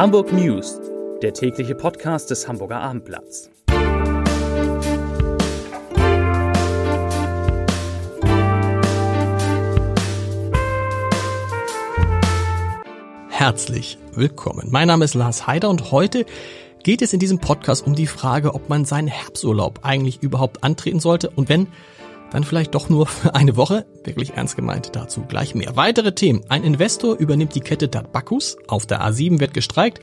[0.00, 0.80] Hamburg News,
[1.20, 3.50] der tägliche Podcast des Hamburger Abendblatts.
[13.28, 14.68] Herzlich willkommen.
[14.70, 16.24] Mein Name ist Lars Heider und heute
[16.82, 21.00] geht es in diesem Podcast um die Frage, ob man seinen Herbsturlaub eigentlich überhaupt antreten
[21.00, 21.66] sollte und wenn,
[22.30, 23.86] dann vielleicht doch nur für eine Woche.
[24.04, 25.76] Wirklich ernst gemeint, dazu gleich mehr.
[25.76, 26.42] Weitere Themen.
[26.48, 30.00] Ein Investor übernimmt die Kette Dat Bacchus, auf der A7 wird gestreikt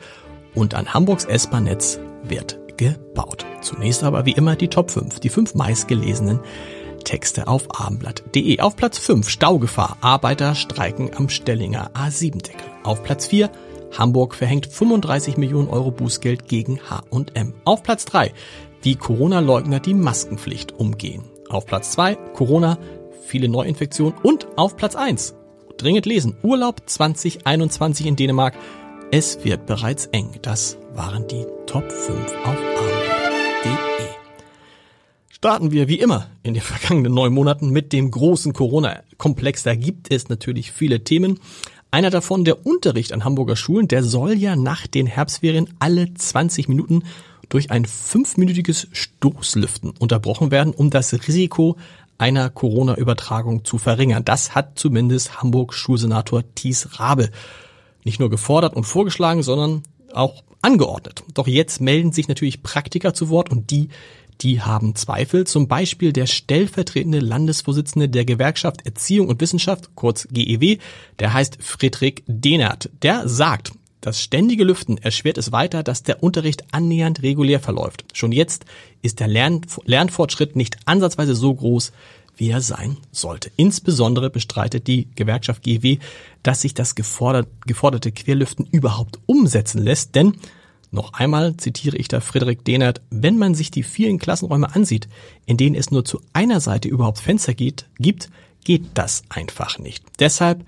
[0.54, 3.46] und an Hamburgs S-Bahn-Netz wird gebaut.
[3.62, 6.40] Zunächst aber wie immer die Top 5, die fünf meistgelesenen
[7.04, 8.60] Texte auf abendblatt.de.
[8.60, 12.68] Auf Platz 5 Staugefahr, Arbeiter streiken am Stellinger A7-Deckel.
[12.84, 13.50] Auf Platz 4
[13.98, 17.54] Hamburg verhängt 35 Millionen Euro Bußgeld gegen H&M.
[17.64, 18.34] Auf Platz 3
[18.82, 21.24] wie Corona-Leugner die Maskenpflicht umgehen.
[21.50, 22.78] Auf Platz 2 Corona,
[23.26, 25.36] viele Neuinfektionen und auf Platz 1
[25.78, 28.56] dringend lesen Urlaub 2021 in Dänemark.
[29.12, 30.32] Es wird bereits eng.
[30.42, 34.08] Das waren die Top 5 auf abendblatt.de.
[35.30, 39.64] Starten wir wie immer in den vergangenen neun Monaten mit dem großen Corona-Komplex.
[39.64, 41.40] Da gibt es natürlich viele Themen.
[41.90, 46.68] Einer davon, der Unterricht an Hamburger Schulen, der soll ja nach den Herbstferien alle 20
[46.68, 47.04] Minuten
[47.50, 51.78] durch ein fünfminütiges Stoßlüften unterbrochen werden, um das Risiko
[52.18, 54.26] einer Corona-Übertragung zu verringern.
[54.26, 57.30] Das hat zumindest Hamburg Schulsenator Thies Rabe
[58.04, 61.24] nicht nur gefordert und vorgeschlagen, sondern auch angeordnet.
[61.34, 63.90] Doch jetzt melden sich natürlich Praktiker zu Wort und die,
[64.42, 65.46] die haben Zweifel.
[65.46, 70.78] Zum Beispiel der stellvertretende Landesvorsitzende der Gewerkschaft Erziehung und Wissenschaft, kurz GEW,
[71.20, 72.90] der heißt Friedrich Dehnert.
[73.02, 78.06] Der sagt, das ständige Lüften erschwert es weiter, dass der Unterricht annähernd regulär verläuft.
[78.14, 78.66] Schon jetzt
[79.02, 81.92] ist der Lern Lernfortschritt nicht ansatzweise so groß,
[82.36, 83.52] wie er sein sollte.
[83.56, 85.98] Insbesondere bestreitet die Gewerkschaft GW,
[86.44, 90.38] dass sich das gefordert, geforderte Querlüften überhaupt umsetzen lässt, denn
[90.92, 95.10] noch einmal zitiere ich da Friedrich Dehnert, wenn man sich die vielen Klassenräume ansieht,
[95.46, 98.30] in denen es nur zu einer Seite überhaupt Fenster geht, gibt,
[98.64, 100.06] geht das einfach nicht.
[100.20, 100.66] Deshalb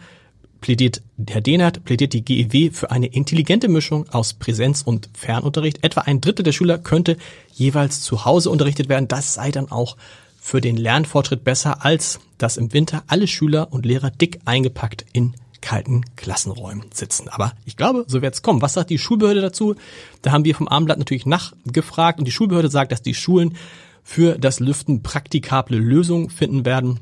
[0.62, 5.84] plädiert Herr Dehnert, plädiert die GEW für eine intelligente Mischung aus Präsenz- und Fernunterricht.
[5.84, 7.18] Etwa ein Drittel der Schüler könnte
[7.54, 9.08] jeweils zu Hause unterrichtet werden.
[9.08, 9.98] Das sei dann auch
[10.40, 15.34] für den Lernfortschritt besser, als dass im Winter alle Schüler und Lehrer dick eingepackt in
[15.62, 17.28] kalten Klassenräumen sitzen.
[17.28, 18.62] Aber ich glaube, so wird es kommen.
[18.62, 19.76] Was sagt die Schulbehörde dazu?
[20.22, 23.58] Da haben wir vom Abendblatt natürlich nachgefragt und die Schulbehörde sagt, dass die Schulen
[24.04, 27.02] für das Lüften praktikable Lösungen finden werden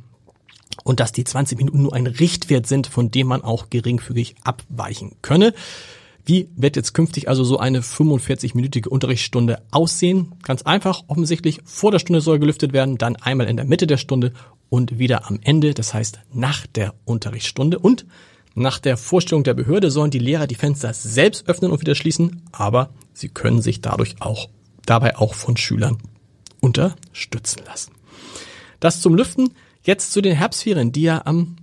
[0.88, 5.18] und dass die 20 Minuten nur ein Richtwert sind, von dem man auch geringfügig abweichen
[5.22, 5.54] könne.
[6.26, 10.32] Wie wird jetzt künftig also so eine 45-minütige Unterrichtsstunde aussehen?
[10.44, 13.98] Ganz einfach, offensichtlich, vor der Stunde soll gelüftet werden, dann einmal in der Mitte der
[13.98, 14.32] Stunde
[14.70, 17.80] und wieder am Ende, das heißt nach der Unterrichtsstunde.
[17.80, 18.06] Und
[18.56, 22.44] nach der Vorstellung der Behörde sollen die Lehrer die Fenster selbst öffnen und wieder schließen,
[22.54, 24.48] aber sie können sich dadurch auch,
[24.86, 25.98] dabei auch von Schülern
[26.62, 27.92] unterstützen lassen.
[28.80, 29.52] Das zum Lüften.
[29.88, 31.56] Jetzt zu den Herbstferien, die ja am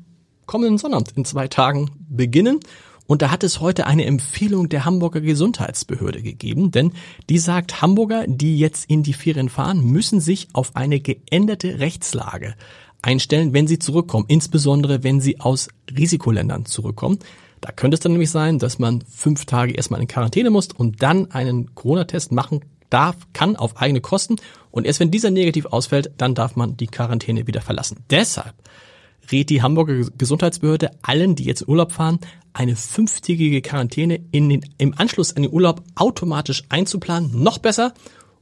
[0.46, 2.58] kommenden Sonnabend in zwei Tagen beginnen.
[3.06, 6.94] Und da hat es heute eine Empfehlung der Hamburger Gesundheitsbehörde gegeben, denn
[7.28, 12.54] die sagt, Hamburger, die jetzt in die Ferien fahren, müssen sich auf eine geänderte Rechtslage
[13.02, 17.18] einstellen, wenn sie zurückkommen, insbesondere wenn sie aus Risikoländern zurückkommen.
[17.60, 21.02] Da könnte es dann nämlich sein, dass man fünf Tage erstmal in Quarantäne muss und
[21.02, 22.64] dann einen Corona-Test machen
[22.94, 24.36] darf, kann auf eigene Kosten.
[24.70, 28.04] Und erst wenn dieser negativ ausfällt, dann darf man die Quarantäne wieder verlassen.
[28.10, 28.54] Deshalb
[29.32, 32.20] rät die Hamburger Gesundheitsbehörde allen, die jetzt in Urlaub fahren,
[32.52, 37.42] eine fünftägige Quarantäne in den, im Anschluss an den Urlaub automatisch einzuplanen.
[37.42, 37.94] Noch besser,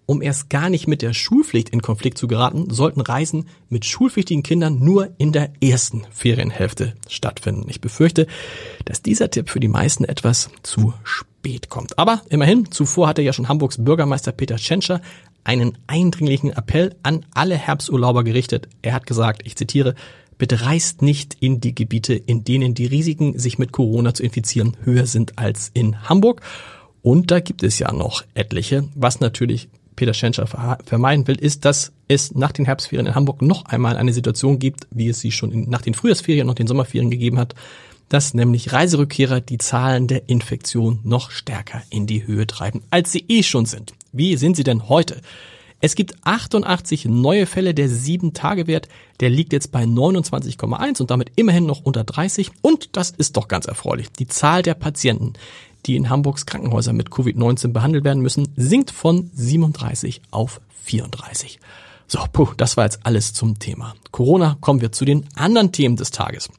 [0.05, 4.43] um erst gar nicht mit der Schulpflicht in Konflikt zu geraten, sollten Reisen mit schulpflichtigen
[4.43, 7.67] Kindern nur in der ersten Ferienhälfte stattfinden.
[7.69, 8.27] Ich befürchte,
[8.85, 11.32] dass dieser Tipp für die meisten etwas zu spät
[11.69, 11.99] kommt.
[11.99, 15.01] Aber immerhin, zuvor hatte ja schon Hamburgs Bürgermeister Peter Tschentscher
[15.45, 18.69] einen eindringlichen Appell an alle Herbsturlauber gerichtet.
[18.83, 19.95] Er hat gesagt, ich zitiere,
[20.43, 24.77] Bitte reist nicht in die Gebiete, in denen die Risiken, sich mit Corona zu infizieren,
[24.83, 26.41] höher sind als in Hamburg.
[27.01, 28.89] Und da gibt es ja noch etliche.
[28.97, 30.49] Was natürlich Peter Schenscher
[30.85, 34.89] vermeiden will, ist, dass es nach den Herbstferien in Hamburg noch einmal eine Situation gibt,
[34.91, 37.55] wie es sie schon nach den Frühjahrsferien und den Sommerferien gegeben hat,
[38.13, 43.25] dass nämlich Reiserückkehrer die Zahlen der Infektion noch stärker in die Höhe treiben, als sie
[43.29, 43.95] eh schon sind.
[44.13, 45.23] Wie sind sie denn heute?
[45.81, 47.73] Es gibt 88 neue Fälle.
[47.73, 48.89] Der 7-Tage-Wert,
[49.21, 52.51] der liegt jetzt bei 29,1 und damit immerhin noch unter 30.
[52.61, 54.13] Und das ist doch ganz erfreulich.
[54.13, 55.33] Die Zahl der Patienten,
[55.87, 61.59] die in Hamburgs Krankenhäusern mit Covid-19 behandelt werden müssen, sinkt von 37 auf 34.
[62.07, 64.59] So, puh, das war jetzt alles zum Thema Corona.
[64.61, 66.51] Kommen wir zu den anderen Themen des Tages.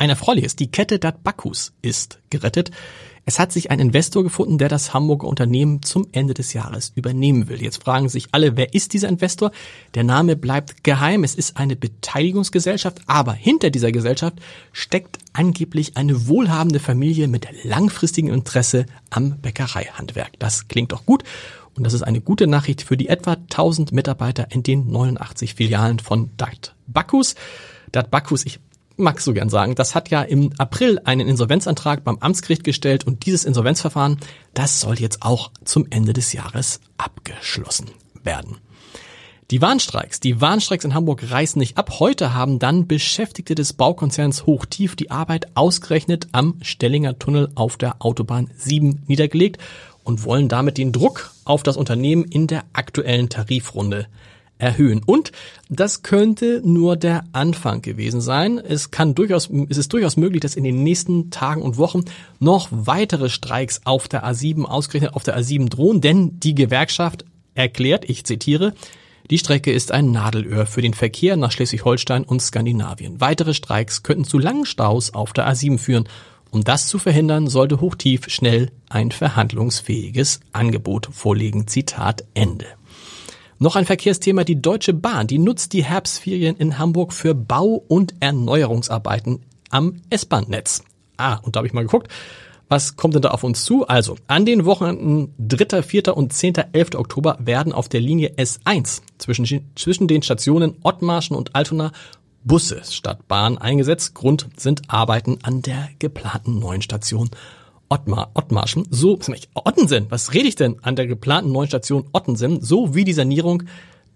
[0.00, 2.70] Ein erfreuliches, die Kette Dat Bacchus ist gerettet.
[3.26, 7.48] Es hat sich ein Investor gefunden, der das Hamburger Unternehmen zum Ende des Jahres übernehmen
[7.50, 7.62] will.
[7.62, 9.50] Jetzt fragen sich alle, wer ist dieser Investor?
[9.94, 11.22] Der Name bleibt geheim.
[11.22, 14.38] Es ist eine Beteiligungsgesellschaft, aber hinter dieser Gesellschaft
[14.72, 20.30] steckt angeblich eine wohlhabende Familie mit langfristigem Interesse am Bäckereihandwerk.
[20.38, 21.24] Das klingt doch gut.
[21.76, 25.98] Und das ist eine gute Nachricht für die etwa 1000 Mitarbeiter in den 89 Filialen
[25.98, 27.34] von Dat Bacchus.
[27.92, 28.60] Dat Bacchus, ich
[29.00, 33.26] mag so gern sagen, das hat ja im April einen Insolvenzantrag beim Amtsgericht gestellt und
[33.26, 34.18] dieses Insolvenzverfahren,
[34.54, 37.86] das soll jetzt auch zum Ende des Jahres abgeschlossen
[38.22, 38.58] werden.
[39.50, 41.98] Die Warnstreiks, die Warnstreiks in Hamburg reißen nicht ab.
[41.98, 47.96] Heute haben dann Beschäftigte des Baukonzerns Hochtief die Arbeit ausgerechnet am Stellinger Tunnel auf der
[47.98, 49.58] Autobahn 7 niedergelegt
[50.04, 54.06] und wollen damit den Druck auf das Unternehmen in der aktuellen Tarifrunde
[54.60, 55.02] erhöhen.
[55.04, 55.32] Und
[55.68, 58.58] das könnte nur der Anfang gewesen sein.
[58.58, 62.04] Es kann durchaus, es ist durchaus möglich, dass in den nächsten Tagen und Wochen
[62.38, 67.24] noch weitere Streiks auf der A7 ausgerechnet auf der A7 drohen, denn die Gewerkschaft
[67.54, 68.74] erklärt, ich zitiere,
[69.30, 73.20] die Strecke ist ein Nadelöhr für den Verkehr nach Schleswig-Holstein und Skandinavien.
[73.20, 76.08] Weitere Streiks könnten zu langen Staus auf der A7 führen.
[76.50, 81.68] Um das zu verhindern, sollte Hochtief schnell ein verhandlungsfähiges Angebot vorlegen.
[81.68, 82.66] Zitat Ende.
[83.62, 88.14] Noch ein Verkehrsthema, die Deutsche Bahn, die nutzt die Herbstferien in Hamburg für Bau- und
[88.18, 90.82] Erneuerungsarbeiten am S-Bahn-Netz.
[91.18, 92.10] Ah, und da habe ich mal geguckt,
[92.70, 93.86] was kommt denn da auf uns zu?
[93.86, 96.16] Also, an den Wochenenden 3., 4.
[96.16, 96.94] und 10., 11.
[96.94, 101.92] Oktober werden auf der Linie S1 zwischen, zwischen den Stationen Ottmarschen und Altona
[102.42, 104.14] Busse statt Bahn eingesetzt.
[104.14, 107.28] Grund sind Arbeiten an der geplanten neuen Station
[107.92, 109.18] Ottmar, Ottmarschen, so,
[109.54, 113.64] Ottensen, was rede ich denn an der geplanten neuen Station Ottensen, so wie die Sanierung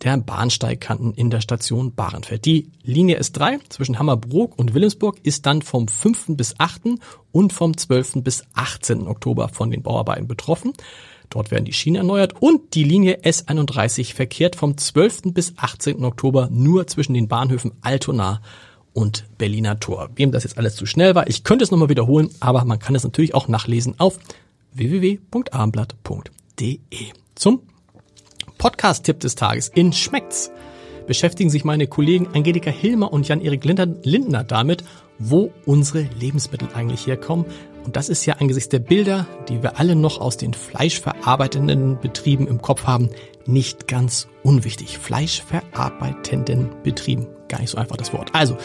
[0.02, 2.44] der Bahnsteigkanten in der Station Bahrenfeld.
[2.44, 6.36] Die Linie S3 zwischen Hammerbrook und Wilhelmsburg ist dann vom 5.
[6.36, 7.00] bis 8.
[7.32, 8.22] und vom 12.
[8.22, 9.08] bis 18.
[9.08, 10.72] Oktober von den Bauarbeiten betroffen.
[11.30, 15.32] Dort werden die Schienen erneuert und die Linie S31 verkehrt vom 12.
[15.34, 16.04] bis 18.
[16.04, 18.40] Oktober nur zwischen den Bahnhöfen Altona
[18.94, 20.08] und Berliner Tor.
[20.16, 22.94] Wem das jetzt alles zu schnell war, ich könnte es nochmal wiederholen, aber man kann
[22.94, 24.18] es natürlich auch nachlesen auf
[24.72, 26.78] www.abendblatt.de.
[27.34, 27.60] Zum
[28.56, 30.50] Podcast-Tipp des Tages in Schmeckt's
[31.06, 34.84] beschäftigen sich meine Kollegen Angelika Hilmer und Jan-Erik Lindner damit,
[35.18, 37.44] wo unsere Lebensmittel eigentlich herkommen.
[37.84, 42.48] Und das ist ja angesichts der Bilder, die wir alle noch aus den fleischverarbeitenden Betrieben
[42.48, 43.10] im Kopf haben,
[43.46, 44.98] nicht ganz unwichtig.
[44.98, 47.26] Fleischverarbeitenden Betrieben.
[47.48, 48.30] Gar nicht so einfach das Wort.
[48.34, 48.56] Also,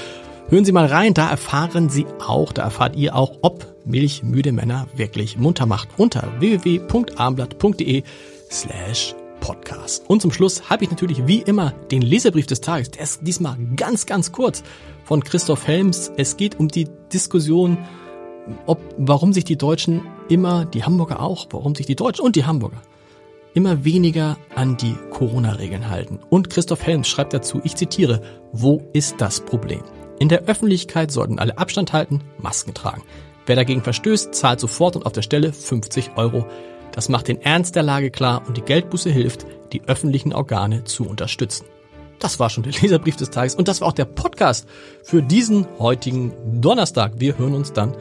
[0.49, 4.87] hören Sie mal rein, da erfahren Sie auch, da erfahrt ihr auch, ob milchmüde Männer
[4.95, 5.89] wirklich munter macht.
[5.97, 8.03] Unter www.abendblatt.de
[8.49, 10.03] slash Podcast.
[10.07, 12.91] Und zum Schluss habe ich natürlich wie immer den Leserbrief des Tages.
[12.91, 14.63] Der ist diesmal ganz, ganz kurz
[15.05, 16.11] von Christoph Helms.
[16.17, 17.77] Es geht um die Diskussion,
[18.65, 22.45] ob, warum sich die Deutschen immer, die Hamburger auch, warum sich die Deutschen und die
[22.45, 22.81] Hamburger
[23.53, 26.19] immer weniger an die Corona-Regeln halten.
[26.29, 29.81] Und Christoph Helms schreibt dazu, ich zitiere, wo ist das Problem?
[30.19, 33.03] In der Öffentlichkeit sollten alle Abstand halten, Masken tragen.
[33.45, 36.45] Wer dagegen verstößt, zahlt sofort und auf der Stelle 50 Euro.
[36.91, 41.07] Das macht den Ernst der Lage klar und die Geldbuße hilft, die öffentlichen Organe zu
[41.07, 41.65] unterstützen.
[42.19, 44.67] Das war schon der Leserbrief des Tages und das war auch der Podcast
[45.03, 47.13] für diesen heutigen Donnerstag.
[47.17, 47.95] Wir hören uns dann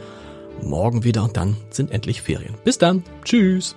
[0.63, 2.55] morgen wieder und dann sind endlich Ferien.
[2.65, 3.05] Bis dann.
[3.25, 3.77] Tschüss.